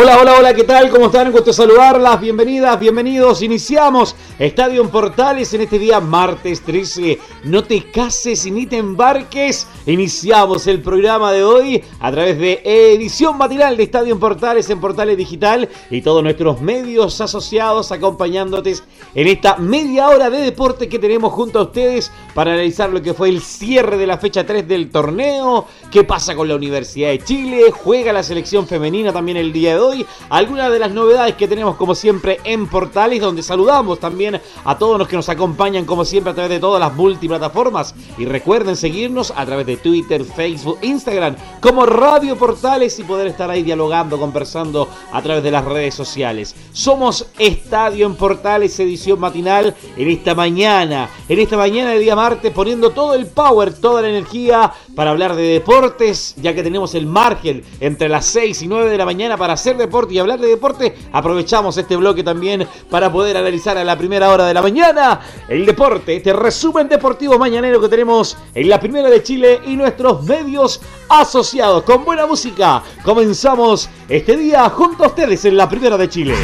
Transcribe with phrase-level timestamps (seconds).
[0.00, 0.90] Hola, hola, hola, ¿qué tal?
[0.90, 1.26] ¿Cómo están?
[1.26, 2.20] Un gusto saludarlas.
[2.20, 3.42] Bienvenidas, bienvenidos.
[3.42, 7.18] Iniciamos Estadio en Portales en este día martes 13.
[7.42, 9.66] No te cases ni te embarques.
[9.86, 14.80] Iniciamos el programa de hoy a través de edición matinal de Estadio en Portales en
[14.80, 18.76] Portales Digital y todos nuestros medios asociados acompañándote
[19.16, 23.14] en esta media hora de deporte que tenemos junto a ustedes para analizar lo que
[23.14, 27.18] fue el cierre de la fecha 3 del torneo, qué pasa con la Universidad de
[27.18, 29.87] Chile, juega la selección femenina también el día de hoy
[30.28, 34.98] algunas de las novedades que tenemos como siempre en Portales, donde saludamos también a todos
[34.98, 37.94] los que nos acompañan como siempre a través de todas las multiplataformas.
[38.16, 43.50] Y recuerden seguirnos a través de Twitter, Facebook, Instagram como Radio Portales y poder estar
[43.50, 46.54] ahí dialogando, conversando a través de las redes sociales.
[46.72, 52.52] Somos Estadio en Portales, edición matinal en esta mañana, en esta mañana de día martes,
[52.52, 57.06] poniendo todo el power, toda la energía para hablar de deportes, ya que tenemos el
[57.06, 60.48] margen entre las 6 y 9 de la mañana para hacer deporte y hablar de
[60.48, 65.20] deporte, aprovechamos este bloque también para poder analizar a la primera hora de la mañana
[65.48, 70.22] el deporte, este resumen deportivo mañanero que tenemos en la primera de Chile y nuestros
[70.24, 71.82] medios asociados.
[71.82, 76.34] Con buena música, comenzamos este día junto a ustedes en la primera de Chile.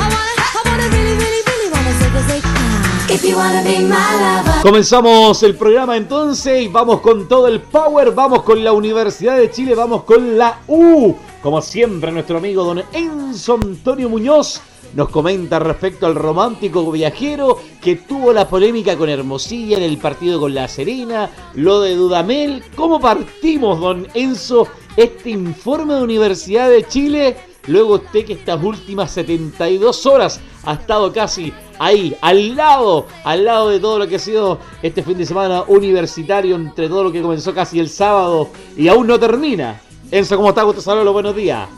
[4.62, 9.50] Comenzamos el programa entonces y vamos con todo el power, vamos con la Universidad de
[9.50, 11.14] Chile, vamos con la U.
[11.45, 14.62] Como siempre, nuestro amigo don Enzo Antonio Muñoz
[14.95, 20.41] nos comenta respecto al romántico viajero que tuvo la polémica con Hermosilla en el partido
[20.41, 22.65] con La Serena, lo de Dudamel.
[22.75, 27.37] ¿Cómo partimos, don Enzo, este informe de Universidad de Chile?
[27.67, 33.69] Luego usted que estas últimas 72 horas ha estado casi ahí, al lado, al lado
[33.69, 37.21] de todo lo que ha sido este fin de semana universitario, entre todo lo que
[37.21, 39.82] comenzó casi el sábado y aún no termina.
[40.14, 40.64] Enzo, ¿cómo estás?
[40.64, 41.69] Gusto saludarlo, buenos días.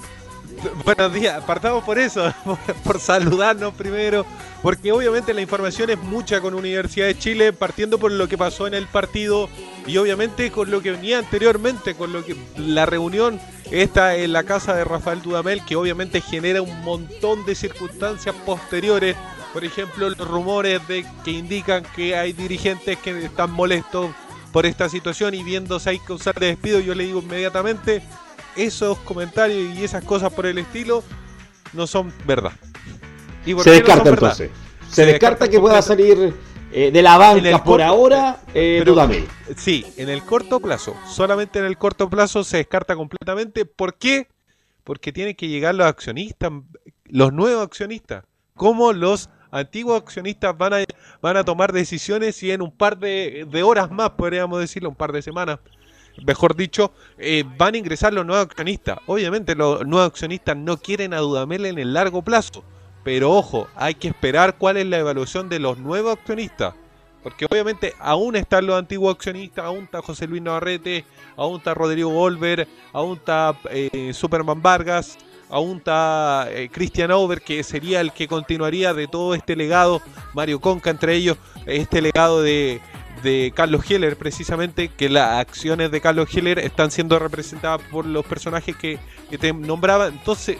[0.84, 2.30] Buenos días, partamos por eso,
[2.84, 4.26] por saludarnos primero,
[4.60, 8.66] porque obviamente la información es mucha con Universidad de Chile, partiendo por lo que pasó
[8.66, 9.48] en el partido
[9.86, 14.44] y obviamente con lo que venía anteriormente, con lo que la reunión está en la
[14.44, 19.16] casa de Rafael Dudamel, que obviamente genera un montón de circunstancias posteriores,
[19.54, 24.10] por ejemplo, los rumores de que indican que hay dirigentes que están molestos
[24.52, 28.02] por esta situación y viéndose ahí causar de despido, yo le digo inmediatamente
[28.56, 31.02] esos comentarios y esas cosas por el estilo
[31.72, 32.52] no son verdad.
[33.44, 34.50] se descarta entonces.
[34.90, 36.32] Se, descarta, que pueda salir
[36.72, 38.84] eh, de la banca por ahora eh,
[39.56, 40.96] Sí, en el corto plazo.
[41.06, 43.64] Solamente en el corto plazo se descarta completamente.
[43.64, 44.28] ¿Por qué?
[44.84, 46.52] Porque tienen que llegar los accionistas,
[47.04, 48.24] los nuevos accionistas,
[48.54, 50.84] como los antiguos accionistas van a,
[51.20, 54.94] van a tomar decisiones y en un par de, de horas más, podríamos decirlo, un
[54.94, 55.58] par de semanas,
[56.24, 58.98] mejor dicho, eh, van a ingresar los nuevos accionistas.
[59.06, 62.64] Obviamente los nuevos accionistas no quieren a Dudamel en el largo plazo,
[63.04, 66.74] pero ojo, hay que esperar cuál es la evaluación de los nuevos accionistas.
[67.22, 71.04] Porque obviamente aún están los antiguos accionistas, aún está José Luis Navarrete,
[71.36, 77.64] aún está Rodrigo Volver, aún está eh, Superman Vargas, aún está eh, Christian Over, que
[77.64, 80.02] sería el que continuaría de todo este legado,
[80.34, 82.80] Mario Conca entre ellos, este legado de,
[83.26, 88.24] de Carlos Heller, precisamente, que las acciones de Carlos Heller están siendo representadas por los
[88.24, 89.00] personajes que,
[89.40, 90.06] te nombraba.
[90.06, 90.58] Entonces,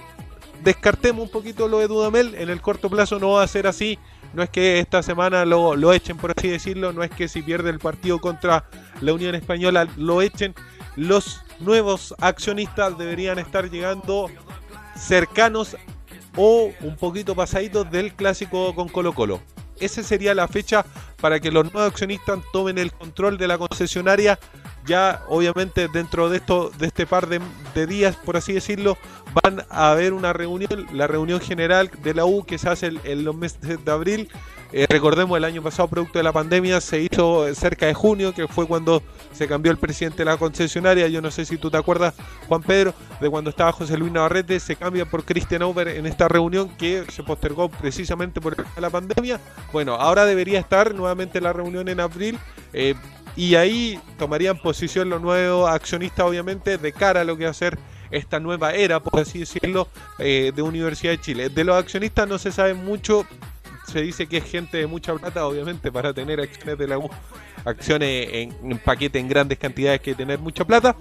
[0.65, 2.35] descartemos un poquito lo de Dudamel.
[2.35, 4.01] En el corto plazo no va a ser así.
[4.35, 6.93] No es que esta semana lo, lo echen, por así decirlo.
[6.93, 8.69] No es que si pierde el partido contra
[9.01, 10.53] la Unión Española lo echen.
[10.97, 14.29] Los nuevos accionistas deberían estar llegando
[14.97, 15.77] cercanos
[16.37, 19.41] o un poquito pasaditos del clásico con Colo Colo.
[19.81, 20.85] Esa sería la fecha
[21.21, 24.39] para que los nuevos accionistas tomen el control de la concesionaria.
[24.87, 27.41] Ya obviamente dentro de esto, de este par de,
[27.87, 28.97] días, por así decirlo,
[29.43, 33.25] van a haber una reunión, la reunión general de la U que se hace en
[33.25, 34.29] los meses de abril
[34.73, 38.49] eh, recordemos, el año pasado, producto de la pandemia, se hizo cerca de junio, que
[38.49, 39.03] fue cuando
[39.33, 41.09] se cambió el presidente de la concesionaria.
[41.09, 42.15] Yo no sé si tú te acuerdas,
[42.49, 46.29] Juan Pedro, de cuando estaba José Luis Navarrete, se cambia por Christian Over en esta
[46.29, 49.41] reunión que se postergó precisamente por la pandemia.
[49.73, 52.39] Bueno, ahora debería estar nuevamente la reunión en abril.
[52.73, 52.95] Eh,
[53.37, 57.55] y ahí tomarían posición los nuevos accionistas, obviamente, de cara a lo que va a
[57.55, 57.79] ser
[58.11, 61.49] esta nueva era, por así decirlo, eh, de Universidad de Chile.
[61.49, 63.27] De los accionistas no se sabe mucho,
[63.97, 67.09] se dice que es gente de mucha plata, obviamente, para tener acciones de la U,
[67.65, 70.95] acciones en, paquete en grandes cantidades que tener mucha plata.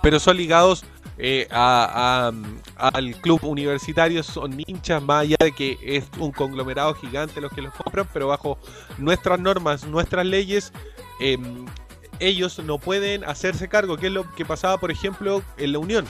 [0.00, 0.84] pero son ligados
[1.18, 2.30] eh, a,
[2.76, 7.60] al club universitario, son hinchas más allá de que es un conglomerado gigante los que
[7.60, 8.56] los compran, pero bajo
[8.96, 10.72] nuestras normas, nuestras leyes,
[11.18, 11.66] em,
[12.20, 16.06] ellos no pueden hacerse cargo, que es lo que pasaba, por ejemplo, en la Unión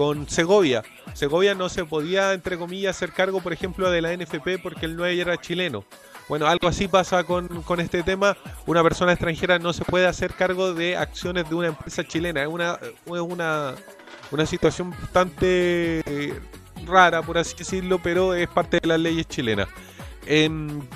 [0.00, 0.82] con Segovia.
[1.12, 4.96] Segovia no se podía, entre comillas, hacer cargo, por ejemplo, de la NFP porque el
[4.96, 5.84] no era chileno.
[6.26, 8.34] Bueno, algo así pasa con, con, este tema.
[8.64, 12.40] Una persona extranjera no se puede hacer cargo de acciones de una empresa chilena.
[12.40, 13.74] Es una, una,
[14.30, 16.40] una situación bastante eh,
[16.86, 19.68] rara, por así decirlo, pero es parte de las leyes chilenas.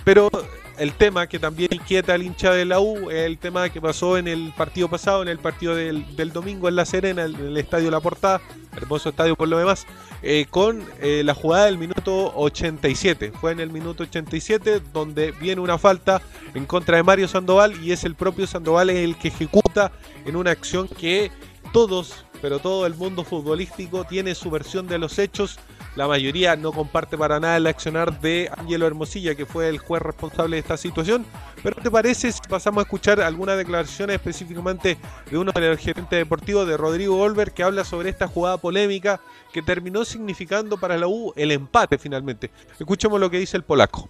[0.02, 0.30] Pero
[0.78, 4.18] el tema que también inquieta al hincha de la U es el tema que pasó
[4.18, 7.90] en el partido pasado, en el partido del, domingo en La Serena, en el estadio
[7.90, 8.40] La Portada,
[8.76, 9.86] hermoso estadio por lo demás,
[10.22, 13.32] eh, con eh, la jugada del minuto 87.
[13.40, 16.22] Fue en el minuto 87 donde viene una falta
[16.54, 19.92] en contra de Mario Sandoval y es el propio Sandoval el que ejecuta
[20.24, 21.30] en una acción que
[21.72, 25.58] todos, pero todo el mundo futbolístico tiene su versión de los hechos
[25.96, 30.02] la mayoría no comparte para nada el accionar de Angelo Hermosilla, que fue el juez
[30.02, 31.24] responsable de esta situación.
[31.62, 34.98] Pero ¿te parece si pasamos a escuchar algunas declaraciones específicamente
[35.30, 39.20] de uno del gerente deportivo de Rodrigo Golver, que habla sobre esta jugada polémica
[39.52, 42.50] que terminó significando para la U el empate finalmente?
[42.78, 44.08] Escuchemos lo que dice el polaco.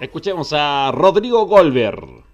[0.00, 2.27] Escuchemos a Rodrigo Golver.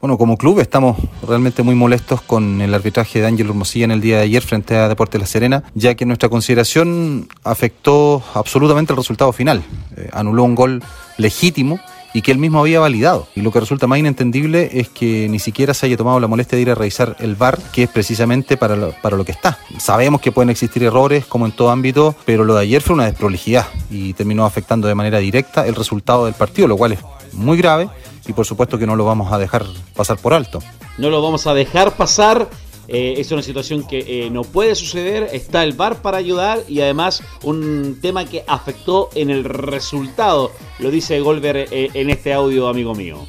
[0.00, 0.96] Bueno, como club estamos
[1.28, 4.74] realmente muy molestos con el arbitraje de Ángel Hermosilla en el día de ayer frente
[4.74, 9.62] a Deportes La Serena, ya que nuestra consideración afectó absolutamente el resultado final.
[9.98, 10.82] Eh, anuló un gol
[11.18, 11.78] legítimo
[12.14, 13.28] y que él mismo había validado.
[13.36, 16.56] Y lo que resulta más inentendible es que ni siquiera se haya tomado la molestia
[16.56, 19.58] de ir a revisar el VAR, que es precisamente para lo, para lo que está.
[19.76, 23.04] Sabemos que pueden existir errores, como en todo ámbito, pero lo de ayer fue una
[23.04, 27.00] desprolijidad y terminó afectando de manera directa el resultado del partido, lo cual es
[27.34, 27.90] muy grave
[28.30, 29.66] y por supuesto que no lo vamos a dejar
[29.96, 30.60] pasar por alto.
[30.98, 32.48] No lo vamos a dejar pasar.
[32.86, 35.28] Eh, es una situación que eh, no puede suceder.
[35.32, 40.52] Está el VAR para ayudar y además un tema que afectó en el resultado.
[40.78, 43.26] Lo dice Golver eh, en este audio, amigo mío.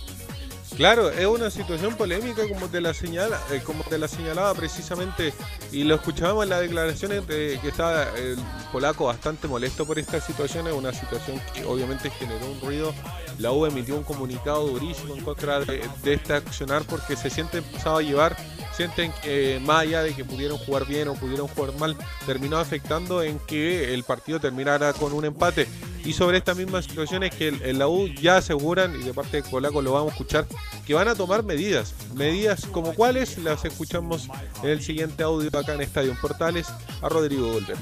[0.81, 5.31] Claro, es una situación polémica como te la señala, como te la señalaba precisamente
[5.71, 8.35] y lo escuchábamos en las declaraciones de que estaba el
[8.71, 12.95] polaco bastante molesto por esta situación, es una situación que obviamente generó un ruido
[13.37, 17.97] la U emitió un comunicado durísimo en contra de, este accionar porque se sienten pasado
[17.97, 18.35] a llevar,
[18.75, 21.95] sienten que más allá de que pudieron jugar bien o pudieron jugar mal,
[22.25, 25.67] terminó afectando en que el partido terminara con un empate.
[26.03, 29.41] Y sobre esta misma situación es que el, la U ya aseguran, y de parte
[29.41, 30.47] de Colaco lo vamos a escuchar,
[30.85, 31.93] que van a tomar medidas.
[32.15, 34.27] Medidas como cuáles las escuchamos
[34.63, 36.67] en el siguiente audio acá en Estadio Portales
[37.01, 37.77] a Rodrigo Golder.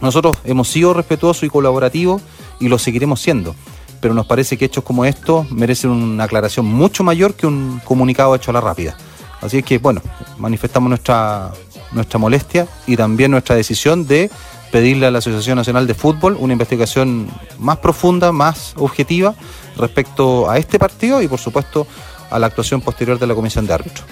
[0.00, 2.22] Nosotros hemos sido respetuosos y colaborativos
[2.60, 3.54] y lo seguiremos siendo
[4.00, 8.34] pero nos parece que hechos como estos merecen una aclaración mucho mayor que un comunicado
[8.34, 8.96] hecho a la rápida.
[9.40, 10.02] Así es que, bueno,
[10.36, 11.52] manifestamos nuestra,
[11.92, 14.30] nuestra molestia y también nuestra decisión de
[14.70, 17.28] pedirle a la Asociación Nacional de Fútbol una investigación
[17.58, 19.34] más profunda, más objetiva
[19.76, 21.86] respecto a este partido y, por supuesto,
[22.30, 24.04] a la actuación posterior de la Comisión de Árbitros.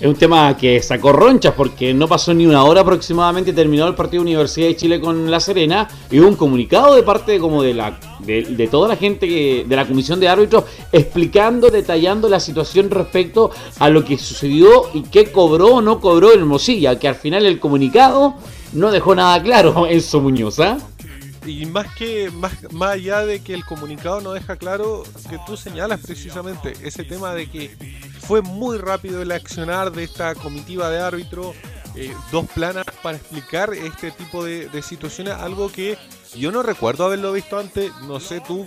[0.00, 3.96] Es un tema que sacó ronchas porque no pasó ni una hora aproximadamente, terminó el
[3.96, 7.74] partido Universidad de Chile con La Serena y hubo un comunicado de parte como de
[7.74, 12.90] la de, toda la gente que, de la comisión de árbitros explicando, detallando la situación
[12.90, 13.50] respecto
[13.80, 17.44] a lo que sucedió y qué cobró o no cobró el Mosilla, que al final
[17.44, 18.36] el comunicado
[18.72, 20.78] no dejó nada claro en su Muñoz, ¿ah?
[21.46, 25.56] y más que más, más allá de que el comunicado no deja claro que tú
[25.56, 27.70] señalas precisamente ese tema de que
[28.20, 31.54] fue muy rápido el accionar de esta comitiva de árbitro
[32.00, 35.98] eh, dos planas para explicar este tipo de, situaciones algo que
[36.36, 38.64] yo no recuerdo haberlo visto antes no sé tú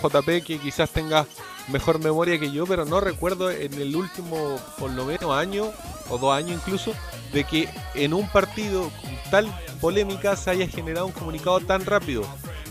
[0.00, 1.26] JP que quizás tengas
[1.72, 5.72] mejor memoria que yo pero no recuerdo en el último por lo menos año
[6.08, 6.94] o dos años incluso
[7.32, 12.24] de que en un partido con tal polémica se haya generado un comunicado tan rápido.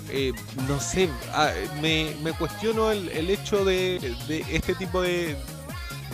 [0.10, 0.32] Eh,
[0.70, 4.16] no sé, ah, me, cuestiono el, hecho de,
[4.52, 5.36] este tipo de,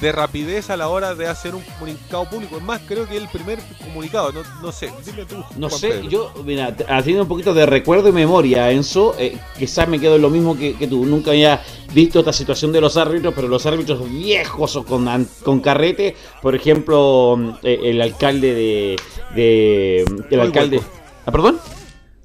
[0.02, 2.58] de rapidez a la hora de hacer un comunicado público.
[2.58, 4.32] Es más, creo que el primer comunicado,
[4.62, 5.44] no, sé, dime tú.
[5.58, 10.00] No sé, yo, mira, haciendo un poquito de recuerdo y memoria, Enzo, eh, quizás me
[10.00, 11.06] quedo en lo mismo que, tú.
[11.06, 15.60] Nunca había visto esta situación de los árbitros, pero los árbitros viejos o con, con
[15.60, 18.96] carrete, por ejemplo, eh, el alcalde de.
[19.36, 20.82] de el alcalde.
[21.26, 21.60] ¿Ah, perdón?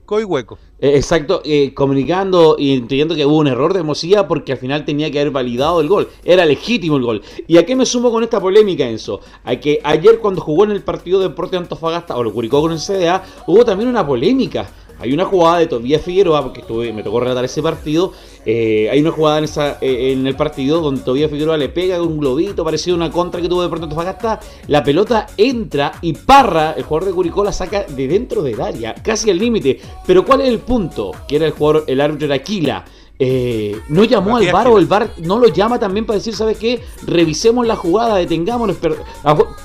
[0.04, 0.58] Coy hueco.
[0.80, 4.84] Eh, exacto, eh, comunicando y entendiendo que hubo un error de Mosilla porque al final
[4.84, 6.08] tenía que haber validado el gol.
[6.24, 7.22] Era legítimo el gol.
[7.48, 9.20] ¿Y a qué me sumo con esta polémica, Enzo?
[9.42, 12.70] A que ayer cuando jugó en el partido de Deporte Antofagasta, o lo curicó con
[12.70, 17.20] el CDA, hubo también una polémica Hay una jugada de Tobías Figueroa, porque me tocó
[17.20, 18.12] relatar ese partido.
[18.44, 19.44] Eh, hay una jugada en,
[19.80, 23.40] eh, en el partido donde Tobías Figueroa le pega un globito parecido a una contra
[23.40, 24.40] que tuvo de pronto Antofagasta.
[24.66, 28.94] La pelota entra y Parra, el jugador de Curicó, la saca de dentro del área,
[28.94, 29.80] casi al límite.
[30.06, 31.12] Pero ¿cuál es el punto?
[31.28, 32.84] Que era el jugador, el árbitro era Aquila.
[33.20, 36.54] Eh, no llamó al VAR o el VAR no lo llama también para decir, ¿sabe
[36.54, 36.82] qué?
[37.04, 38.76] Revisemos la jugada, detengámonos,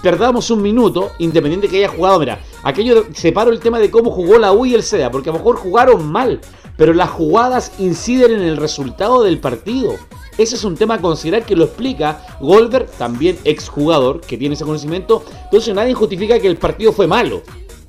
[0.02, 2.20] perdamos un minuto, independiente que haya jugado.
[2.20, 5.34] Mira, aquello separo el tema de cómo jugó la U y el SEDA, porque a
[5.34, 6.42] lo mejor jugaron mal,
[6.78, 9.94] pero las jugadas inciden en el resultado del partido.
[10.36, 14.66] Ese es un tema a considerar que lo explica Goldberg, también exjugador, que tiene ese
[14.66, 15.24] conocimiento.
[15.44, 17.44] Entonces nadie justifica que el partido fue malo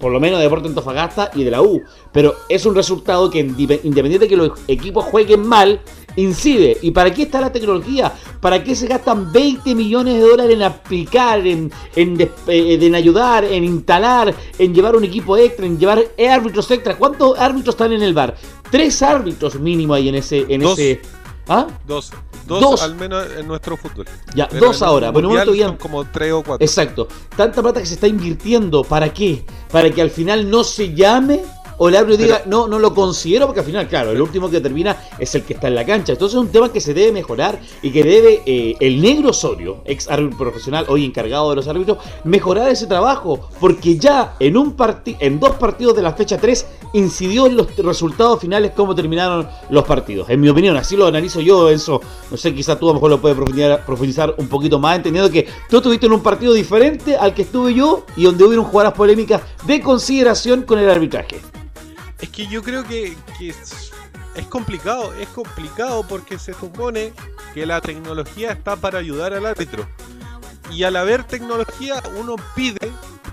[0.05, 1.83] por lo menos de Deportes Antofagasta y de la U.
[2.13, 5.81] Pero es un resultado que, independiente de que los equipos jueguen mal,
[6.17, 6.77] incide.
[6.83, 8.13] ¿Y para qué está la tecnología?
[8.39, 13.45] ¿Para qué se gastan 20 millones de dólares en aplicar, en, en, eh, en ayudar,
[13.47, 16.99] en instalar, en llevar un equipo extra, en llevar árbitros extra?
[16.99, 18.37] ¿Cuántos árbitros están en el bar?
[18.71, 20.45] Tres árbitros mínimo ahí en ese...
[20.51, 21.01] En ese
[21.49, 21.67] ¿Ah?
[21.87, 22.13] Dos.
[22.47, 24.07] Dos, al menos en nuestro fútbol.
[24.35, 25.11] Ya, dos ahora.
[25.11, 26.65] Bueno, son como tres o cuatro.
[26.65, 27.09] Exacto.
[27.37, 28.85] Tanta plata que se está invirtiendo.
[28.85, 29.45] ¿Para qué?
[29.71, 31.43] Para que al final no se llame
[31.79, 34.61] o el árbitro diga, no, no lo considero, porque al final, claro, el último que
[34.61, 36.13] termina es el que está en la cancha.
[36.13, 39.79] Entonces es un tema que se debe mejorar y que debe eh, el negro Osorio,
[39.85, 44.75] ex árbitro profesional, hoy encargado de los árbitros, mejorar ese trabajo, porque ya en, un
[45.21, 49.85] en dos partidos de la fecha 3 incidió en los resultados finales cómo terminaron los
[49.85, 50.29] partidos.
[50.31, 52.01] En mi opinión, así lo analizo yo, eso,
[52.31, 55.31] no sé, quizás tú a lo mejor lo puedes profundizar, profundizar un poquito más, entendiendo
[55.31, 58.93] que tú estuviste en un partido diferente al que estuve yo y donde hubieron jugadas
[58.95, 61.41] polémicas de consideración con el arbitraje.
[62.25, 67.13] Es que yo creo que, es, complicado, es complicado porque se supone
[67.53, 69.87] que la tecnología está para ayudar al árbitro.
[70.73, 72.91] Y al haber tecnología, uno pide,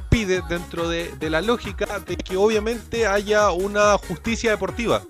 [0.10, 5.02] pide dentro de, de la lógica de que obviamente haya una justicia deportiva.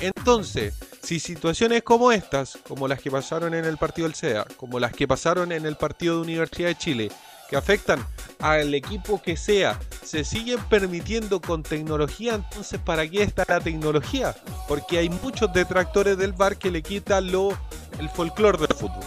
[0.00, 4.78] Entonces, si situaciones como estas, como las que pasaron en el partido del SEA, como
[4.78, 7.10] las que pasaron en el partido de Universidad de Chile,
[7.50, 8.06] que afectan
[8.38, 14.36] al equipo que sea, se siguen permitiendo con tecnología, entonces ¿para qué está la tecnología?
[14.68, 17.50] Porque hay muchos detractores del bar que le quitan lo,
[17.98, 19.04] el folclore del fútbol.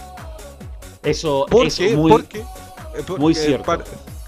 [1.02, 3.82] Eso, es muy, porque, eh, muy cierto.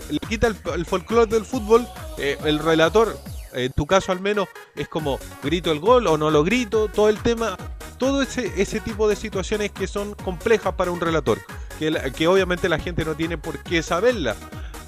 [0.09, 3.19] le quita el, folclore del fútbol, eh, el relator,
[3.53, 7.11] en tu caso al menos, es como grito el gol o no lo grito, todo
[7.11, 7.57] el tema,
[7.99, 11.39] todo ese, ese tipo de situaciones que son complejas para un relator
[11.79, 14.37] que, obviamente la gente no tiene por qué saberla.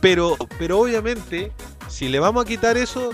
[0.00, 1.52] Pero, pero obviamente,
[1.88, 3.10] si le vamos a quitar eso,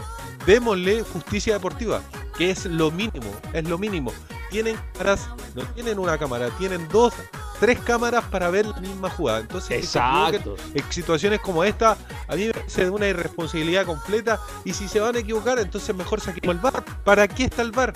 [0.46, 2.02] démosle justicia deportiva,
[2.36, 4.12] que es lo mínimo, es lo mínimo.
[4.50, 7.12] Tienen cámaras, no tienen una cámara, tienen dos,
[7.58, 9.40] tres cámaras para ver la misma jugada.
[9.40, 10.56] Entonces, Exacto.
[10.74, 11.96] en situaciones como esta,
[12.28, 14.38] a mí me parece una irresponsabilidad completa.
[14.64, 16.84] Y si se van a equivocar, entonces mejor saquemos el bar.
[17.02, 17.94] ¿Para qué está el bar?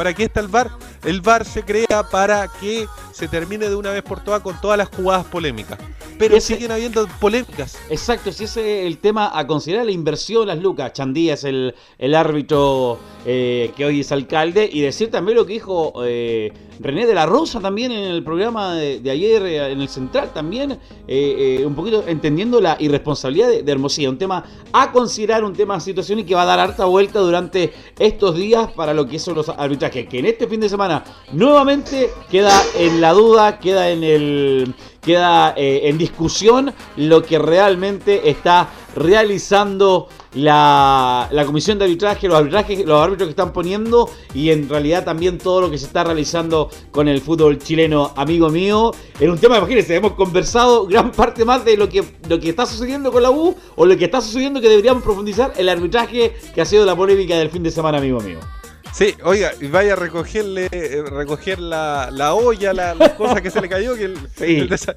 [0.00, 0.70] ¿Para qué está el VAR?
[1.04, 4.78] El VAR se crea para que se termine de una vez por todas con todas
[4.78, 5.78] las jugadas polémicas.
[6.18, 7.78] Pero siguen habiendo polémicas.
[7.90, 10.92] Exacto, si ese es el tema a considerar, la inversión las lucas.
[10.94, 14.68] Chandía es el, el árbitro eh, que hoy es alcalde.
[14.70, 18.74] Y decir también lo que dijo eh, René de la Rosa también en el programa
[18.74, 20.78] de, ayer eh, en el Central también.
[21.64, 24.10] un poquito entendiendo la irresponsabilidad de, de, Hermosilla.
[24.10, 27.20] Un tema a considerar, un tema de situación y que va a dar harta vuelta
[27.20, 31.04] durante estos días para lo que son los arbitrajes que, en este fin de semana
[31.32, 38.28] nuevamente queda en la duda, queda en el queda eh, en discusión lo que realmente
[38.28, 44.50] está realizando la, la, comisión de arbitraje, los arbitrajes, los árbitros que están poniendo y
[44.50, 48.92] en realidad también todo lo que se está realizando con el fútbol chileno, amigo mío.
[49.18, 52.66] En un tema, imagínense, hemos conversado gran parte más de lo que, lo que está
[52.66, 56.60] sucediendo con la U o lo que está sucediendo que deberíamos profundizar el arbitraje que
[56.60, 58.38] ha sido la polémica del fin de semana, amigo mío.
[58.92, 63.60] Sí, oiga, vaya a recogerle, eh, recoger la, la olla, la, la, cosa que se
[63.60, 64.08] le cayó, que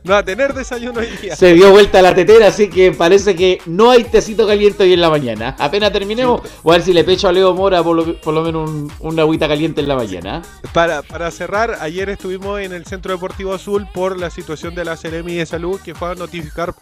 [0.04, 1.36] no va a tener desayuno hoy día.
[1.36, 5.02] Se dio vuelta la tetera, así que parece que no hay tecito caliente hoy en
[5.02, 5.56] la mañana.
[5.60, 8.42] Apenas terminemos, voy a ver si le pecho a Leo Mora por lo, por lo
[8.42, 10.42] menos un, una agüita caliente en la mañana.
[10.74, 14.98] Para, para cerrar, ayer estuvimos en el Centro Deportivo Azul por la situación de la
[14.98, 16.74] Seremi de Salud, que fue a notificar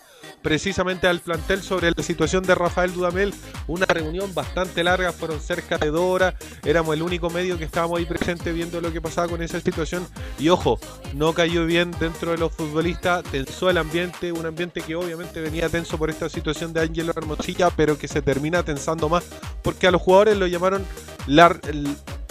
[0.42, 3.34] precisamente al plantel sobre la situación de Rafael Dudamel.
[3.68, 6.36] Una reunión bastante larga, fueron cerca de dos horas.
[6.66, 10.06] Éramos el único medio que estábamos ahí presente viendo lo que pasaba con esa situación.
[10.40, 10.80] Y ojo,
[11.14, 15.70] no cayó bien dentro de los futbolistas, tensó el ambiente, un ambiente que obviamente venía
[15.70, 19.24] tenso por esta situación de Ángelo Hermosilla, pero que se termina tensando más
[19.62, 20.86] porque a los jugadores lo llamaron
[21.28, 21.60] la,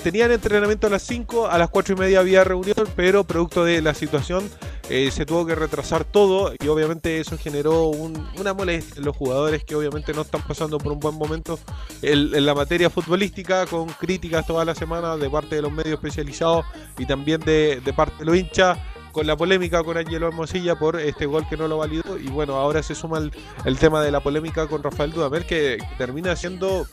[0.03, 3.83] tenían entrenamiento a las 5, a las 4 y media había reunión, pero producto de
[3.83, 4.49] la situación
[4.89, 9.65] eh, se tuvo que retrasar todo y obviamente eso generó una molestia en los jugadores
[9.65, 11.59] que obviamente no están pasando por un buen momento
[12.03, 16.65] en, la materia futbolística con críticas toda la semana de parte de los medios especializados
[16.99, 18.79] y también de, parte de los hinchas
[19.13, 22.19] con la polémica con Angelo Hermosilla por este gol que no lo validó.
[22.19, 23.19] Y bueno ahora se suma
[23.65, 26.87] el, tema de la polémica con Rafael Dudamel que termina siendo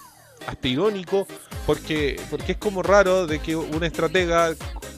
[0.46, 1.27] hasta irónico,
[1.65, 4.53] porque, porque es como raro de que un estratega,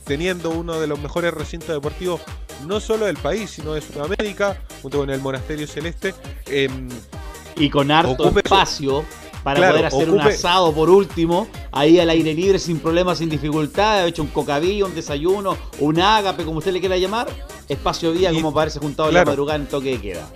[0.05, 2.21] teniendo uno de los mejores recintos deportivos,
[2.67, 6.13] no solo del país, sino de Sudamérica, junto con el Monasterio Celeste,
[6.47, 6.89] em,
[7.55, 9.05] y con harto espacio
[9.43, 14.05] para poder hacer un asado por último, ahí al aire libre, sin problemas, sin dificultad,
[14.07, 17.27] hecho un cocadillo, un desayuno, un ágape, como usted le quiera llamar,
[17.67, 20.29] espacio día como parece juntado la madrugada en toque de queda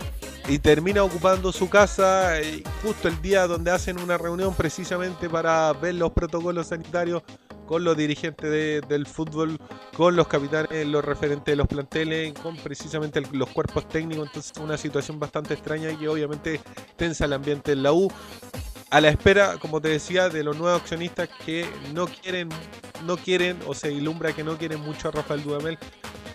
[0.47, 5.71] y termina ocupando su casa eh, justo el día donde hacen una reunión precisamente para
[5.73, 7.23] ver los protocolos sanitarios
[7.65, 9.57] con los dirigentes del fútbol,
[9.95, 14.27] con los capitanes, los referentes de los planteles, con precisamente los cuerpos técnicos.
[14.27, 16.59] Entonces, una situación bastante extraña y que obviamente
[16.97, 18.11] tensa el ambiente en la U.
[18.93, 22.49] A la espera, como te decía, de los nuevos accionistas que no quieren,
[23.07, 25.79] no quieren o se ilumbra que no quieren mucho a Rafael Dudamel,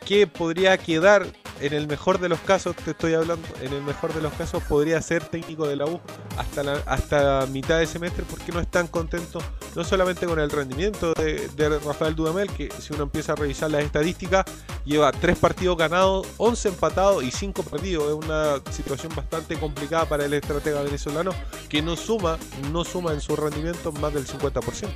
[0.05, 1.25] que podría quedar
[1.61, 4.61] en el mejor de los casos, te estoy hablando, en el mejor de los casos
[4.65, 6.01] podría ser técnico de la U
[6.37, 9.45] hasta hasta mitad de semestre porque no están contentos
[9.77, 13.85] no solamente con el rendimiento de, Rafael Dudamel, que si uno empieza a revisar las
[13.85, 14.45] estadísticas,
[14.89, 18.09] lleva tres partidos ganados, 11 empatados y 5 perdidos.
[18.09, 21.31] Es una situación bastante complicada para el estratega venezolano
[21.69, 22.39] que no suma,
[22.73, 24.89] no suma en su rendimiento más del 50%.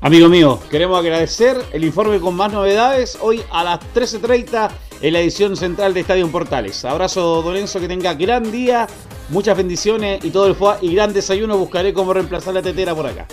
[0.00, 4.70] Amigo mío, queremos agradecer el informe con más novedades hoy a las 13.30
[5.00, 6.84] en la edición central de Estadio Portales.
[6.84, 8.86] Abrazo, Don Enzo, que tenga gran día,
[9.28, 11.56] muchas bendiciones y todo el FUA y gran desayuno.
[11.56, 13.26] Buscaré cómo reemplazar la tetera por acá.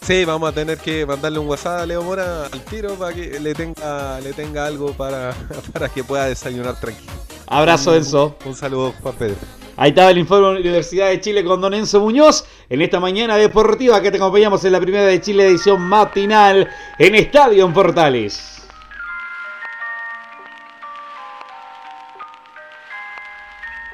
[0.00, 3.38] Sí, vamos a tener que mandarle un WhatsApp a Leo Mora al tiro para que
[3.38, 5.34] le tenga, le tenga algo para,
[5.72, 7.12] para que pueda desayunar tranquilo.
[7.46, 8.36] Abrazo, Enzo.
[8.44, 9.36] Un saludo, Juan Pedro.
[9.76, 13.00] Ahí estaba el informe de la Universidad de Chile con Don Enzo Muñoz en esta
[13.00, 17.72] mañana deportiva que te acompañamos en la primera de Chile edición matinal en Estadio en
[17.72, 18.59] Portales.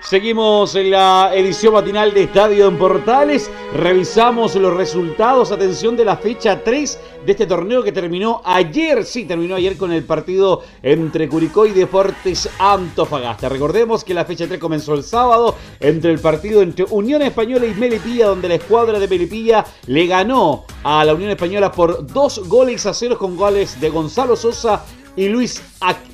[0.08, 3.50] Seguimos en la edición matinal de Estadio en Portales.
[3.74, 5.50] Revisamos los resultados.
[5.50, 9.04] Atención de la fecha 3 de este torneo que terminó ayer.
[9.04, 13.48] Sí, terminó ayer con el partido entre Curicó y Deportes Antofagasta.
[13.48, 17.74] Recordemos que la fecha 3 comenzó el sábado entre el partido entre Unión Española y
[17.74, 22.86] Melipilla, donde la escuadra de Melipilla le ganó a la Unión Española por dos goles
[22.86, 24.84] a cero con goles de Gonzalo Sosa
[25.16, 25.60] y Luis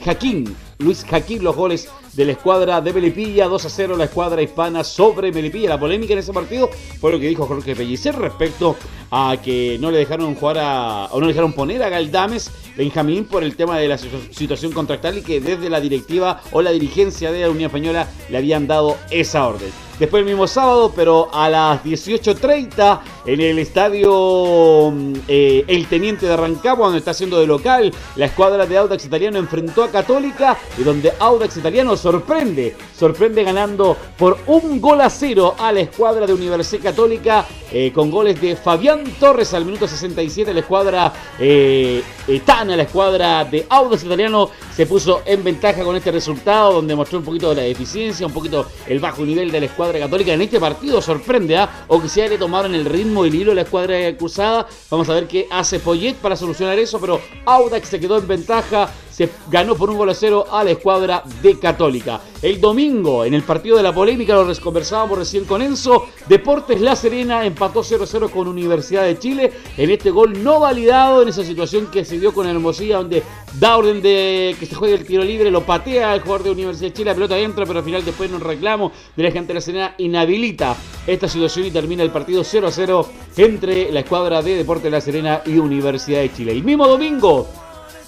[0.02, 0.56] Jaquín.
[0.82, 4.84] Luis Jaquín los goles de la escuadra de Melipilla, 2 a 0 la escuadra hispana
[4.84, 5.70] sobre Melipilla.
[5.70, 6.68] La polémica en ese partido
[7.00, 8.76] fue lo que dijo Jorge Pellicer respecto
[9.10, 13.24] a que no le dejaron jugar a, o no le dejaron poner a Galdames Benjamín
[13.24, 17.30] por el tema de la situación contractual y que desde la directiva o la dirigencia
[17.30, 19.70] de la Unión Española le habían dado esa orden.
[20.02, 26.26] Después el mismo sábado, pero a las 18.30 en el estadio mm, eh, El Teniente
[26.26, 30.58] de Rancagua, donde está haciendo de local, la escuadra de Audax Italiano enfrentó a Católica
[30.76, 36.26] y donde Audax Italiano sorprende, sorprende ganando por un gol a cero a la escuadra
[36.26, 42.02] de Universidad Católica eh, con goles de Fabián Torres al minuto 67, la escuadra eh,
[42.44, 47.20] Tana, la escuadra de Audax Italiano se puso en ventaja con este resultado, donde mostró
[47.20, 50.32] un poquito de la deficiencia, un poquito el bajo nivel de la escuadra católica.
[50.32, 51.84] En este partido sorprende, ¿ah?
[51.88, 54.66] O que se le tomaron el ritmo y el hilo la escuadra cruzada.
[54.90, 58.90] Vamos a ver qué hace Poyet para solucionar eso, pero Audax se quedó en ventaja
[59.12, 62.20] se ganó por un gol a cero a la escuadra de Católica.
[62.40, 66.96] El domingo, en el partido de la polémica, lo conversábamos recién con Enzo, Deportes La
[66.96, 71.86] Serena empató 0-0 con Universidad de Chile en este gol no validado en esa situación
[71.86, 73.22] que se dio con Hermosilla, donde
[73.58, 76.88] da orden de que se juegue el tiro libre, lo patea el jugador de Universidad
[76.88, 79.48] de Chile, la pelota entra, pero al final después en un reclamo de la gente
[79.48, 84.56] de La Serena inhabilita esta situación y termina el partido 0-0 entre la escuadra de
[84.56, 86.52] Deportes La Serena y Universidad de Chile.
[86.52, 87.46] El mismo domingo,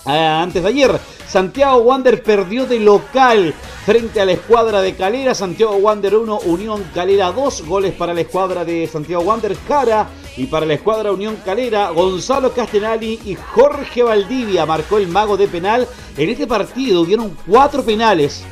[0.06, 5.34] antes de ayer, Santiago Wander perdió de local frente a la escuadra de Calera.
[5.34, 7.66] Santiago Wander 1, Unión Calera 2.
[7.66, 10.08] Goles para la escuadra de Santiago Wander, Cara.
[10.36, 15.48] Y para la escuadra Unión Calera, Gonzalo Castenali y Jorge Valdivia marcó el mago de
[15.48, 15.88] penal.
[16.16, 18.44] En este partido hubieron cuatro penales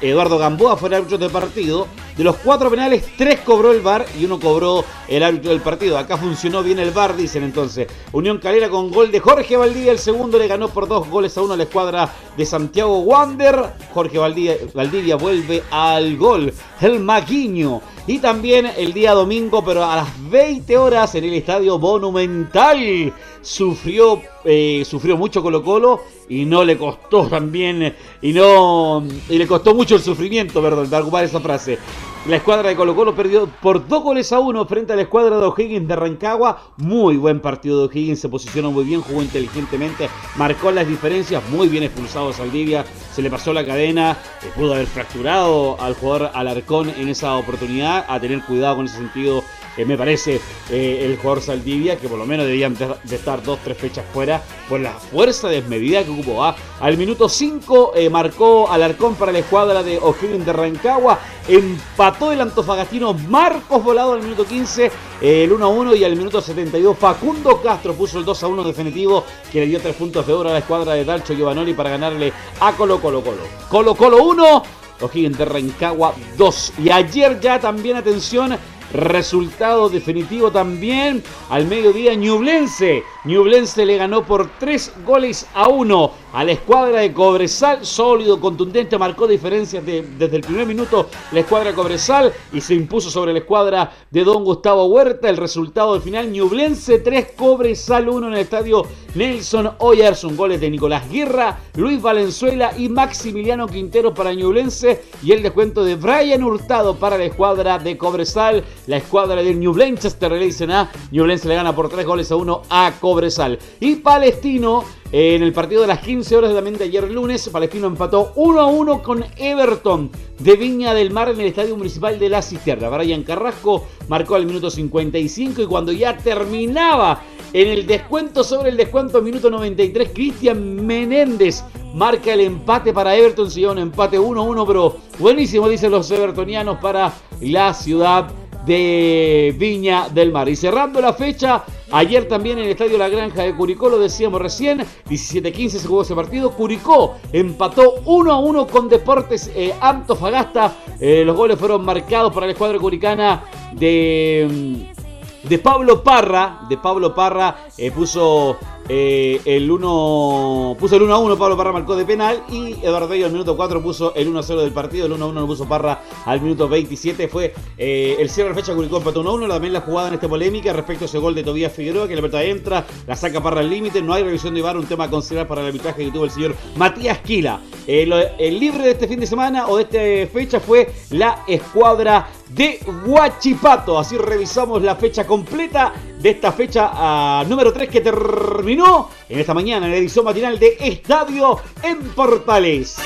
[0.00, 1.86] Eduardo Gamboa fue el árbitro del partido.
[2.16, 5.96] De los cuatro penales, tres cobró el VAR y uno cobró el árbitro del partido.
[5.96, 7.86] Acá funcionó bien el VAR, dicen entonces.
[8.12, 9.92] Unión Calera con gol de Jorge Valdivia.
[9.92, 13.72] El segundo le ganó por dos goles a uno a la escuadra de Santiago Wander.
[13.94, 16.52] Jorge Valdivia, vuelve al gol.
[16.80, 21.78] El Maguiño Y también el día domingo, pero a las 20 horas en el Estadio
[21.78, 23.12] Monumental.
[23.42, 29.46] Sufrió, eh, sufrió mucho Colo Colo y no le costó también, y no, y le
[29.48, 31.76] costó mucho el sufrimiento, perdón, de ocupar esa frase.
[32.26, 35.38] La escuadra de Colo Colo perdió por dos goles a uno frente a la escuadra
[35.38, 36.64] de O'Higgins de Rancagua.
[36.76, 41.68] Muy buen partido de O'Higgins, se posicionó muy bien, jugó inteligentemente, marcó las diferencias, muy
[41.68, 46.30] bien expulsado a Saldivia, se le pasó la cadena, eh, pudo haber fracturado al jugador
[46.34, 49.42] Alarcón en esa oportunidad, a tener cuidado con ese sentido
[49.84, 50.40] me parece
[50.70, 54.42] eh, el jugador Saldivia, que por lo menos debían de, estar dos, tres fechas fuera
[54.68, 56.44] por la fuerza desmedida que ocupó.
[56.44, 56.56] ¿ah?
[56.80, 62.40] Al minuto 5 eh, marcó Alarcón para la escuadra de O'Higgins de Rancagua, empató el
[62.40, 64.90] antofagastino Marcos Volado al minuto 15,
[65.20, 69.60] el 1 1 y al minuto 72 Facundo Castro puso el 2 1 definitivo que
[69.60, 72.72] le dio tres puntos de oro a la escuadra de Dalcho Giovanoli para ganarle a
[72.72, 73.42] Colo Colo Colo.
[73.68, 74.62] Colo Colo 1,
[75.00, 76.72] O'Higgins de Rancagua 2.
[76.78, 78.56] Y ayer ya también, atención,
[78.92, 83.04] Resultado definitivo también al mediodía Ñublense.
[83.24, 87.84] Ñublense le ganó por 3 goles a 1 a la escuadra de Cobresal.
[87.84, 93.10] Sólido, contundente, marcó diferencias desde el primer minuto la escuadra de Cobresal y se impuso
[93.10, 95.28] sobre la escuadra de Don Gustavo Huerta.
[95.28, 100.36] El resultado del final, Ñublense 3, Cobresal 1 en el estadio Nelson Oyerson.
[100.36, 105.96] Goles de Nicolás Guerra, Luis Valenzuela y Maximiliano Quintero para Ñublense y el descuento de
[105.96, 108.64] Brian Hurtado para la escuadra de Cobresal.
[108.86, 112.62] La escuadra del Ñublense le dicen a Ñublense le gana por 3 goles a 1
[112.70, 113.58] a Cobresal.
[113.80, 117.88] Y Palestino en el partido de las 15 horas de la mente ayer lunes, Palestino
[117.88, 122.28] empató 1 a 1 con Everton de Viña del Mar en el Estadio Municipal de
[122.28, 122.88] La Cisterna.
[122.88, 128.76] Brian Carrasco marcó al minuto 55 y cuando ya terminaba en el descuento sobre el
[128.76, 133.50] descuento, minuto 93, Cristian Menéndez marca el empate para Everton.
[133.50, 138.30] Se lleva un empate 1 a 1, pero buenísimo, dicen los evertonianos, para la ciudad
[138.70, 140.48] de Viña del Mar.
[140.48, 144.40] Y cerrando la fecha, ayer también en el Estadio La Granja de Curicó, lo decíamos
[144.40, 144.78] recién,
[145.08, 146.52] 17-15 se jugó ese partido.
[146.52, 150.72] Curicó empató 1 a 1 con Deportes eh, Antofagasta.
[151.00, 156.60] Eh, los goles fueron marcados para la escuadra curicana de, mm, de Pablo Parra.
[156.68, 158.56] De Pablo Parra eh, puso
[158.92, 163.06] eh, el 1 puso el 1 a 1, Pablo Parra marcó de penal y Eduardo
[163.06, 165.40] Bello al minuto 4 puso el 1 a 0 del partido, el 1 a 1
[165.42, 169.30] lo puso Parra al minuto 27, fue eh, el cierre de fecha Curicó empató 1
[169.30, 172.08] a 1, también la jugada en esta polémica respecto a ese gol de Tobías Figueroa
[172.08, 174.86] que la pelota entra, la saca Parra al límite, no hay revisión de VAR, un
[174.86, 177.60] tema a considerar para el arbitraje que tuvo el señor Matías Quila.
[177.86, 182.28] Eh, el libre de este fin de semana o de esta fecha fue la escuadra
[182.50, 189.08] de Huachipato, así revisamos la fecha completa de esta fecha ah, número 3 que terminó
[189.28, 192.98] en esta mañana en la edición matinal de Estadio en Portales.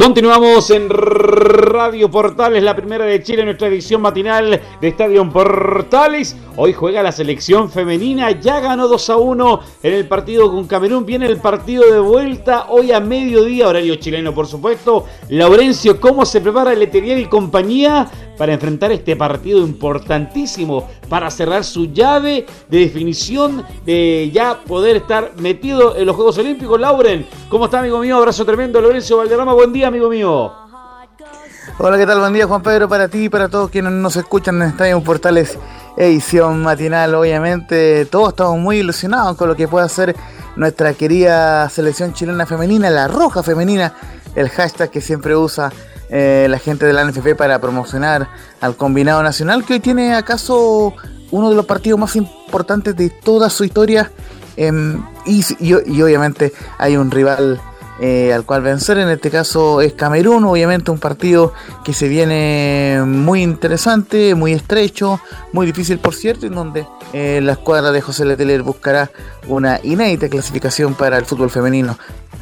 [0.00, 6.38] Continuamos en Radio Portales, la primera de Chile, nuestra edición matinal de Estadio Portales.
[6.56, 11.04] Hoy juega la selección femenina, ya ganó 2 a 1 en el partido con Camerún.
[11.04, 15.04] Viene el partido de vuelta hoy a mediodía, horario chileno, por supuesto.
[15.28, 21.62] Laurencio, ¿cómo se prepara el Eteriel y compañía para enfrentar este partido importantísimo para cerrar
[21.62, 26.80] su llave de definición de ya poder estar metido en los Juegos Olímpicos.
[26.80, 28.16] Lauren, ¿cómo está, amigo mío?
[28.16, 29.52] Abrazo tremendo, Lorenzo Valderrama.
[29.52, 30.50] Buen día, amigo mío.
[31.78, 32.20] Hola, ¿qué tal?
[32.20, 35.58] Buen día, Juan Pedro, para ti y para todos quienes nos escuchan en Estadio Portales,
[35.98, 37.14] edición matinal.
[37.16, 40.16] Obviamente, todos estamos muy ilusionados con lo que puede hacer
[40.56, 43.92] nuestra querida selección chilena femenina, la roja femenina,
[44.34, 45.70] el hashtag que siempre usa
[46.10, 48.28] eh, la gente de la NFP para promocionar
[48.60, 50.92] al combinado nacional, que hoy tiene acaso
[51.30, 54.10] uno de los partidos más importantes de toda su historia.
[54.56, 57.60] Em, y, obviamente hay un rival
[58.00, 61.52] eh, al cual vencer, en este caso es Camerún, obviamente un partido
[61.84, 65.20] que se viene muy interesante, muy estrecho,
[65.52, 69.10] muy difícil por cierto, en donde eh, la escuadra de José Letelier buscará
[69.46, 71.96] una inédita clasificación para el fútbol femenino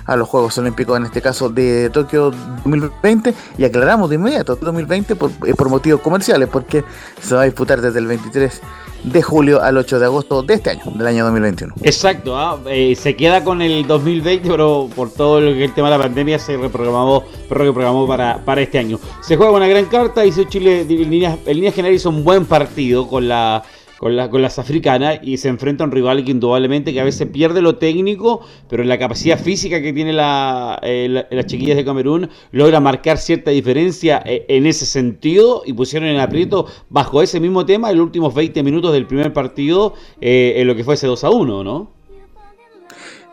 [0.08, 2.32] a los Juegos Olímpicos, en este caso de Tokio
[2.64, 6.82] 2020, y aclaramos de inmediato 2020 por, eh, por motivos comerciales, porque
[7.20, 8.60] se va a disputar desde el 23
[9.04, 11.74] de julio al 8 de agosto de este año, del año 2021.
[11.82, 12.58] Exacto, ¿ah?
[12.66, 16.02] eh, se queda con el 2020, pero por todo lo que el tema de la
[16.02, 18.98] pandemia se reprogramó, reprogramó para, para este año.
[19.20, 22.46] Se juega una gran carta, hizo Chile en líneas, en líneas generales hizo un buen
[22.46, 23.62] partido con la
[23.98, 27.28] con, con las africanas y se enfrenta a un rival que indudablemente que a veces
[27.28, 31.84] pierde lo técnico, pero en la capacidad física que tiene la, eh, las chiquillas de
[31.84, 37.40] Camerún logra marcar cierta diferencia eh, en ese sentido y pusieron en aprieto bajo ese
[37.40, 41.06] mismo tema los últimos 20 minutos del primer partido eh, en lo que fue ese
[41.06, 41.90] 2 a 1, ¿no?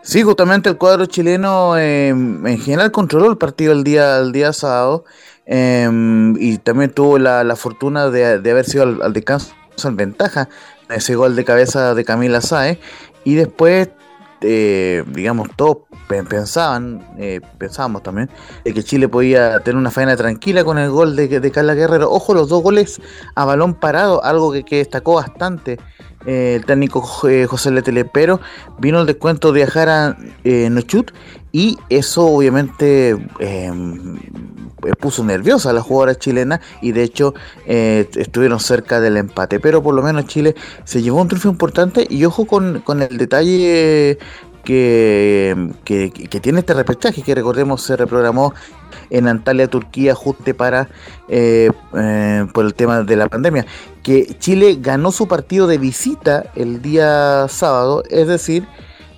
[0.02, 5.04] Sí, justamente el cuadro chileno en general controló el partido el día, el día sábado
[5.48, 10.48] em, y también tuvo la, fortuna de, haber sido al, descanso en ventaja
[10.90, 12.80] ese gol de cabeza de Camila Sae
[13.24, 13.90] y después
[14.42, 18.30] eh, digamos, todos pensaban, eh, pensábamos también,
[18.64, 22.12] de que Chile podía tener una faena tranquila con el gol de, de Carla Guerrero.
[22.12, 23.02] Ojo, los dos goles
[23.34, 25.80] a balón parado, algo que, destacó bastante
[26.26, 28.40] eh, el técnico José Letele, pero
[28.80, 31.12] vino el descuento de Ajara Nochut
[31.56, 33.72] y eso obviamente eh,
[35.00, 37.34] puso nerviosa a la jugadora chilena y de hecho
[37.66, 39.62] eh, estuvieron cerca del empate.
[39.62, 44.18] Pero por lo menos Chile se llevó un triunfo importante y ojo con, el detalle
[44.66, 48.54] que, que, tiene este repechaje que recordemos se reprogramó
[49.10, 50.90] en Antalya, Turquía, justo para
[51.30, 51.72] eh,
[52.54, 53.66] por el tema de la pandemia.
[54.06, 58.68] Que Chile ganó su partido de visita el día sábado, es decir,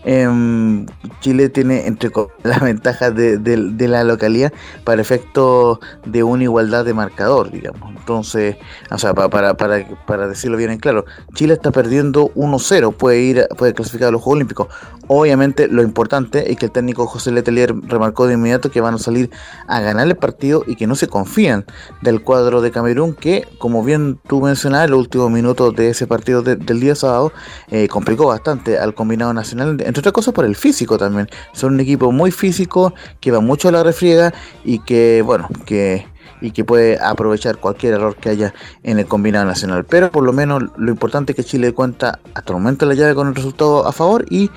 [0.10, 0.86] Em,
[1.20, 2.10] Chile tiene entre
[2.44, 4.54] las ventajas de, la localidad
[4.86, 7.94] para efecto de una igualdad de marcador, digamos.
[7.98, 8.56] Entonces,
[8.90, 14.08] o sea, para, decirlo bien en claro, Chile está perdiendo 1-0, puede ir, puede clasificar
[14.08, 14.68] a los Juegos Olímpicos.
[15.10, 19.00] Obviamente, lo importante es que el técnico José Letelier remarcó de inmediato que van a
[19.00, 19.30] salir
[19.68, 21.66] a ganar el partido y que no se confían
[22.02, 26.08] del cuadro de Camerún, que, como bien tú mencionabas, en los últimos minutos de ese
[26.08, 27.34] partido del día sábado,
[27.72, 31.28] eh, complicó bastante al combinado nacional otra cosa por el físico también.
[31.54, 34.34] Son un equipo muy físico, que va mucho a la refriega
[34.64, 36.06] y que, bueno, que
[36.42, 39.86] y que puede aprovechar cualquier error que haya en el combinado nacional.
[39.86, 43.16] Pero por lo menos lo importante es que Chile cuenta hasta el momento la llave
[43.16, 44.50] con el resultado a favor y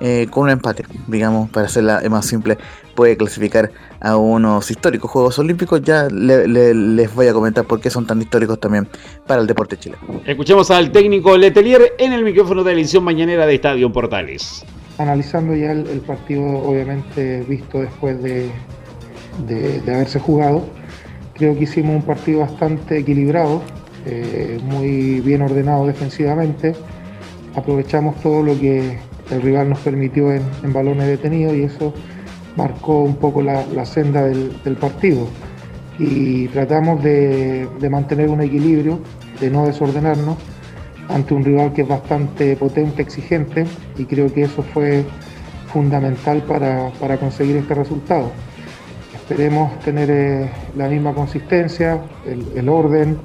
[0.00, 2.58] eh, con un empate, digamos, para hacerla más simple,
[2.94, 5.82] puede clasificar a unos históricos Juegos Olímpicos.
[5.82, 8.88] Ya les voy a comentar por qué son tan históricos también
[9.26, 10.02] para el deporte chileno.
[10.24, 14.64] Escuchemos al técnico Letelier en el micrófono de la edición mañanera de Estadio Portales
[14.98, 18.50] analizando ya el, partido, obviamente visto después de,
[19.86, 20.64] haberse jugado,
[21.34, 23.62] creo que hicimos un partido bastante equilibrado,
[24.06, 26.74] eh, muy bien ordenado defensivamente.
[27.54, 28.98] Aprovechamos todo lo que
[29.30, 31.94] el rival nos permitió en, balones detenidos y eso
[32.56, 35.28] marcó un poco la, senda del, partido.
[35.98, 39.00] Y tratamos de mantener un equilibrio,
[39.40, 40.36] de no desordenarnos
[41.08, 43.66] ante un rival que es bastante potente, exigente,
[43.96, 45.04] y creo que eso fue
[45.72, 48.30] fundamental para, conseguir este resultado.
[49.14, 52.00] Esperemos tener eh, la misma consistencia,
[52.54, 53.18] el, orden,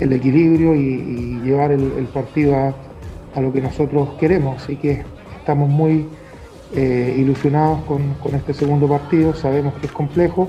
[0.00, 4.62] el equilibrio y, llevar el, partido a, lo que nosotros queremos.
[4.62, 5.02] Así que
[5.38, 6.08] estamos muy
[6.74, 10.48] eh, ilusionados con, este segundo partido, sabemos que es complejo,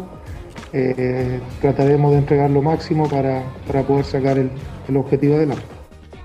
[0.73, 3.43] eh, trataremos de entregar lo máximo para,
[3.83, 4.49] poder sacar el,
[4.87, 5.76] el objetivo adelante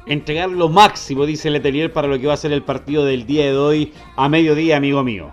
[0.06, 3.44] entregar lo máximo, dice Letelier, para lo que va a ser el partido del día
[3.46, 5.32] de hoy a mediodía, amigo mío.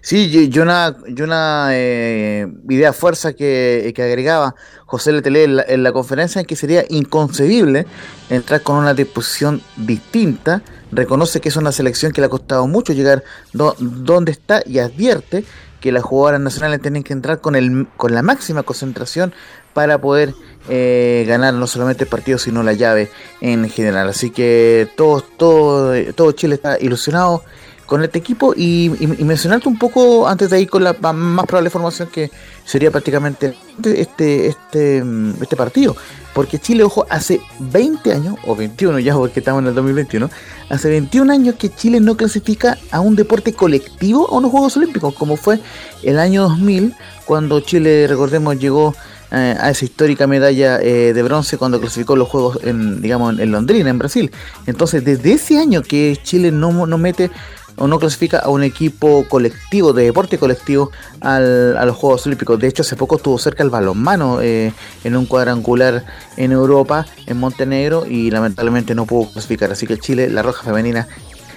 [0.00, 4.54] Sí, yo una, yo una eh, idea fuerza que, agregaba
[4.86, 7.86] José Letelier en la, conferencia es que sería inconcebible
[8.30, 10.62] entrar con una disposición distinta.
[10.90, 15.44] Reconoce que es una selección que le ha costado mucho llegar donde está y advierte
[15.80, 19.32] que las jugadoras nacionales tienen que entrar con, el, con la máxima concentración
[19.74, 20.34] para poder
[20.68, 24.08] eh, ganar no solamente el partido, sino la llave en general.
[24.08, 27.42] Así que todo, todo, todo Chile está ilusionado
[27.88, 32.10] con este equipo y, mencionarte un poco antes de ir con la más probable formación
[32.12, 32.30] que
[32.66, 35.02] sería prácticamente este, este,
[35.40, 35.96] este partido.
[36.34, 40.28] Porque Chile, ojo, hace 20 años, o 21 ya, porque estamos en el 2021,
[40.68, 45.14] hace 21 años que Chile no clasifica a un deporte colectivo a unos Juegos Olímpicos,
[45.14, 45.58] como fue
[46.02, 48.94] el año 2000, cuando Chile, recordemos, llegó
[49.30, 53.52] eh, a esa histórica medalla eh, de bronce cuando clasificó los Juegos en, digamos, en
[53.52, 54.30] Londrina, en Brasil.
[54.66, 57.30] Entonces, desde ese año que Chile no, no mete
[57.76, 62.58] o no clasifica a un equipo colectivo, de deporte colectivo, a los Juegos Olímpicos.
[62.58, 64.72] De hecho, hace poco estuvo cerca el balonmano eh,
[65.04, 66.04] en un cuadrangular
[66.36, 69.70] en Europa, en Montenegro, y lamentablemente no pudo clasificar.
[69.70, 71.06] Así que Chile, la Roja Femenina,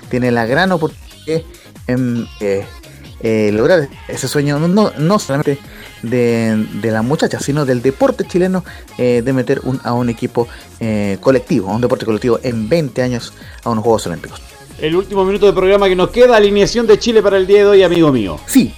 [0.10, 1.41] tiene la gran oportunidad
[1.88, 5.57] de lograr ese sueño, no, no solamente
[6.04, 8.64] de, la muchacha, sino del deporte chileno
[8.98, 10.48] eh, de meter a un equipo
[10.80, 13.34] eh, colectivo, a un deporte colectivo en 20 años
[13.64, 14.42] a unos Juegos Olímpicos.
[14.80, 17.66] El último minuto de programa que nos queda, alineación de Chile para el día de
[17.68, 18.40] hoy, amigo mío.
[18.48, 18.74] Sí.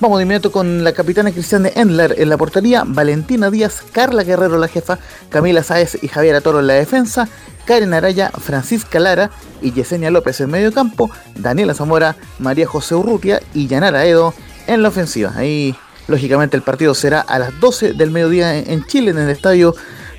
[0.00, 4.58] Vamos de inmediato con la capitana Cristiane Endler en la portería, Valentina Díaz, Carla Guerrero
[4.58, 4.98] la jefa,
[5.30, 7.28] Camila Sáez y Javier Toro en la defensa,
[7.64, 9.30] Karen Araya, Francisca Lara
[9.62, 14.34] y Yesenia López en medio campo, Daniela Zamora, María José Urrutia y Yanara Edo
[14.66, 15.32] en la ofensiva.
[15.34, 15.74] Ahí
[16.08, 19.74] Lógicamente el partido será a las 12 del mediodía en Chile, en el estadio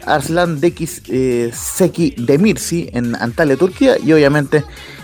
[0.06, 3.98] Arslan Dekis eh, Seki Demirsi en Antalya, Turquía.
[4.04, 4.64] Y obviamente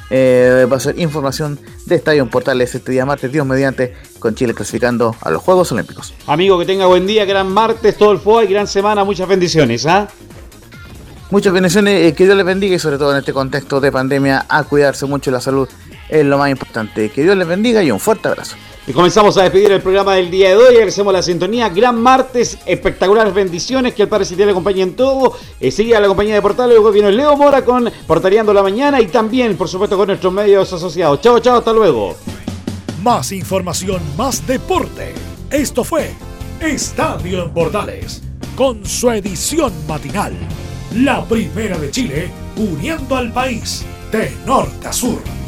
[0.10, 4.54] eh, va a ser información de Estadio Portales este día martes, Dios mediante, con Chile
[4.54, 6.14] clasificando a los Juegos Olímpicos.
[6.28, 9.86] Amigo, que tenga buen día, gran martes, todo el FOA y gran semana, muchas bendiciones.
[9.86, 10.08] ¿ah?
[11.32, 14.46] Muchas bendiciones, eh, que Dios les bendiga y sobre todo en este contexto de pandemia
[14.48, 15.68] a cuidarse mucho la salud
[16.10, 17.10] es lo más importante.
[17.10, 18.56] Que Dios les bendiga y un fuerte abrazo.
[18.86, 20.76] Y comenzamos a despedir el programa del día de hoy.
[20.76, 21.70] Agradecemos la sintonía.
[21.70, 23.94] Gran martes, espectaculares bendiciones.
[23.94, 25.38] Que al Padre Cielo le acompañe en todo.
[25.60, 26.70] Eh, sigue a la compañía de Portal.
[26.70, 29.00] Luego viene Leo Mora con Portaleando la Mañana.
[29.00, 31.22] Y también, por supuesto, con nuestros medios asociados.
[31.22, 32.16] Chao, chao, hasta luego.
[33.02, 35.14] Más información, más deporte.
[35.50, 36.12] Esto fue
[36.60, 38.22] Estadio en Portales.
[38.58, 40.34] Con su edición matinal.
[40.96, 45.43] La primera de Chile, uniendo al país de norte a sur.